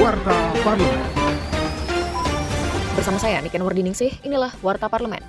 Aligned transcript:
Warta 0.00 0.32
Parlemen. 0.64 0.96
Bersama 2.96 3.20
saya 3.20 3.36
Niken 3.44 3.60
Wardiningsih, 3.60 4.24
inilah 4.24 4.48
Warta 4.64 4.88
Parlemen. 4.88 5.20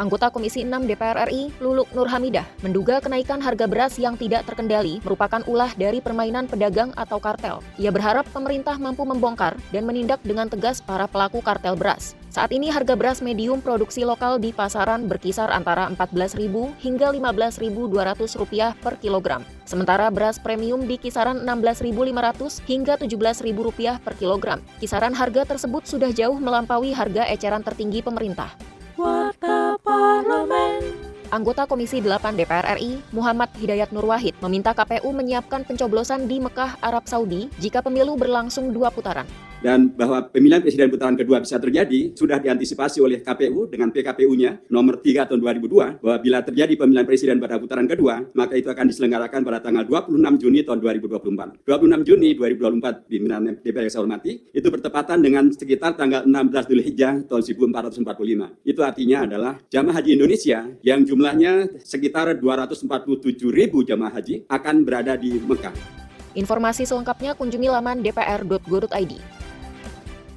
Anggota 0.00 0.32
Komisi 0.32 0.64
6 0.64 0.88
DPR 0.88 1.28
RI, 1.28 1.52
Luluk 1.60 1.92
Nur 1.92 2.08
Hamidah, 2.08 2.48
menduga 2.64 3.04
kenaikan 3.04 3.44
harga 3.44 3.68
beras 3.68 4.00
yang 4.00 4.16
tidak 4.16 4.48
terkendali 4.48 5.04
merupakan 5.04 5.44
ulah 5.44 5.68
dari 5.76 6.00
permainan 6.00 6.48
pedagang 6.48 6.88
atau 6.96 7.20
kartel. 7.20 7.60
Ia 7.76 7.92
berharap 7.92 8.24
pemerintah 8.32 8.80
mampu 8.80 9.04
membongkar 9.04 9.60
dan 9.76 9.84
menindak 9.84 10.24
dengan 10.24 10.48
tegas 10.48 10.80
para 10.80 11.04
pelaku 11.04 11.44
kartel 11.44 11.76
beras. 11.76 12.16
Saat 12.28 12.52
ini 12.52 12.68
harga 12.68 12.92
beras 12.92 13.24
medium 13.24 13.64
produksi 13.64 14.04
lokal 14.04 14.36
di 14.36 14.52
pasaran 14.52 15.08
berkisar 15.08 15.48
antara 15.48 15.88
Rp14.000 15.96 16.76
hingga 16.76 17.08
Rp15.200 17.16 18.76
per 18.76 19.00
kilogram. 19.00 19.40
Sementara 19.64 20.12
beras 20.12 20.36
premium 20.36 20.84
di 20.84 21.00
kisaran 21.00 21.40
Rp16.500 21.48 22.68
hingga 22.68 22.94
Rp17.000 23.00 24.04
per 24.04 24.12
kilogram. 24.20 24.60
Kisaran 24.76 25.16
harga 25.16 25.48
tersebut 25.48 25.88
sudah 25.88 26.12
jauh 26.12 26.36
melampaui 26.36 26.92
harga 26.92 27.24
eceran 27.32 27.64
tertinggi 27.64 28.04
pemerintah. 28.04 28.52
Warta 29.00 29.80
Parlemen. 29.80 30.84
Anggota 31.32 31.64
Komisi 31.64 32.04
8 32.04 32.36
DPR 32.36 32.76
RI, 32.76 33.04
Muhammad 33.12 33.52
Hidayat 33.56 33.92
Nur 33.92 34.04
Wahid, 34.08 34.36
meminta 34.44 34.72
KPU 34.76 35.12
menyiapkan 35.12 35.64
pencoblosan 35.64 36.24
di 36.28 36.40
Mekah, 36.40 36.80
Arab 36.80 37.04
Saudi 37.08 37.52
jika 37.60 37.84
pemilu 37.84 38.16
berlangsung 38.16 38.72
dua 38.72 38.88
putaran 38.88 39.28
dan 39.58 39.90
bahwa 39.90 40.22
pemilihan 40.30 40.62
presiden 40.62 40.88
putaran 40.90 41.18
kedua 41.18 41.42
bisa 41.42 41.58
terjadi 41.58 42.14
sudah 42.14 42.38
diantisipasi 42.38 43.02
oleh 43.02 43.18
KPU 43.22 43.66
dengan 43.66 43.90
PKPU-nya 43.90 44.70
nomor 44.70 45.02
3 45.02 45.28
tahun 45.34 45.40
2002 45.42 46.02
bahwa 46.02 46.16
bila 46.22 46.38
terjadi 46.46 46.74
pemilihan 46.78 47.06
presiden 47.06 47.36
pada 47.42 47.58
putaran 47.58 47.86
kedua 47.90 48.22
maka 48.34 48.54
itu 48.54 48.70
akan 48.70 48.86
diselenggarakan 48.86 49.40
pada 49.42 49.58
tanggal 49.58 49.84
26 49.86 50.42
Juni 50.42 50.60
tahun 50.62 50.78
2024. 50.78 51.66
26 51.66 52.08
Juni 52.08 52.28
2024 52.38 53.10
pimpinan 53.10 53.42
DPR 53.58 53.82
yang 53.86 53.92
saya 53.92 54.02
hormati 54.06 54.32
itu 54.54 54.68
bertepatan 54.70 55.18
dengan 55.18 55.44
sekitar 55.50 55.98
tanggal 55.98 56.22
16 56.24 56.68
Dzulhijjah 56.70 57.14
tahun 57.26 57.42
1445. 57.42 58.62
Itu 58.62 58.80
artinya 58.86 59.26
adalah 59.26 59.58
jamaah 59.66 59.94
haji 59.98 60.10
Indonesia 60.14 60.62
yang 60.86 61.02
jumlahnya 61.02 61.82
sekitar 61.82 62.38
247 62.38 63.34
ribu 63.50 63.82
jamaah 63.82 64.14
haji 64.14 64.46
akan 64.46 64.86
berada 64.86 65.18
di 65.18 65.34
Mekah. 65.42 65.74
Informasi 66.38 66.86
selengkapnya 66.86 67.34
kunjungi 67.34 67.66
laman 67.66 68.04
dpr.go.id. 68.04 69.37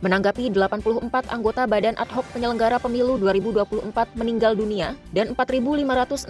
Menanggapi 0.01 0.49
84 0.49 1.29
anggota 1.29 1.69
Badan 1.69 1.93
Ad 1.93 2.09
Hoc 2.09 2.25
Penyelenggara 2.33 2.81
Pemilu 2.81 3.21
2024 3.21 4.17
meninggal 4.17 4.57
dunia 4.57 4.97
dan 5.13 5.37
4.567 5.37 6.25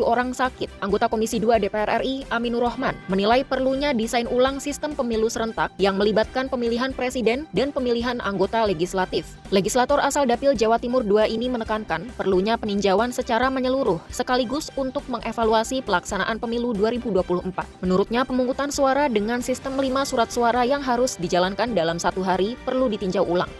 orang 0.00 0.32
sakit, 0.32 0.72
anggota 0.80 1.04
Komisi 1.04 1.36
2 1.36 1.60
DPR 1.60 2.00
RI 2.00 2.24
Aminur 2.32 2.64
Rohman 2.64 2.96
menilai 3.12 3.44
perlunya 3.44 3.92
desain 3.92 4.24
ulang 4.24 4.56
sistem 4.56 4.96
pemilu 4.96 5.28
serentak 5.28 5.68
yang 5.76 6.00
melibatkan 6.00 6.48
pemilihan 6.48 6.96
presiden 6.96 7.44
dan 7.52 7.76
pemilihan 7.76 8.24
anggota 8.24 8.64
legislatif. 8.64 9.28
Legislator 9.52 10.00
asal 10.00 10.24
Dapil 10.24 10.56
Jawa 10.56 10.80
Timur 10.80 11.04
II 11.04 11.20
ini 11.28 11.52
menekankan 11.52 12.08
perlunya 12.16 12.56
peninjauan 12.56 13.12
secara 13.12 13.52
menyeluruh 13.52 14.00
sekaligus 14.08 14.72
untuk 14.80 15.04
mengevaluasi 15.12 15.84
pelaksanaan 15.84 16.40
pemilu 16.40 16.72
2024. 16.72 17.84
Menurutnya 17.84 18.24
pemungutan 18.24 18.72
suara 18.72 19.12
dengan 19.12 19.44
sistem 19.44 19.76
5 19.76 20.08
surat 20.08 20.32
suara 20.32 20.64
yang 20.64 20.80
harus 20.80 21.20
dijalankan 21.20 21.76
dalam 21.76 22.00
satu 22.00 22.24
hari 22.24 22.56
perlu 22.64 22.88
ditinjau 22.88 23.09
ditinjau 23.10 23.26
ulang. 23.26 23.50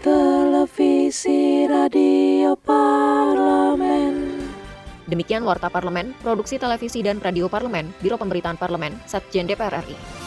Televisi 0.00 1.66
Radio 1.66 2.54
Parlemen. 2.54 4.38
Demikian 5.10 5.42
Warta 5.42 5.66
Parlemen, 5.66 6.14
Produksi 6.22 6.62
Televisi 6.62 7.02
dan 7.02 7.18
Radio 7.18 7.50
Parlemen, 7.50 7.90
Biro 7.98 8.14
Pemberitaan 8.14 8.54
Parlemen, 8.54 8.94
Satjen 9.10 9.50
DPR 9.50 9.82
RI. 9.82 10.19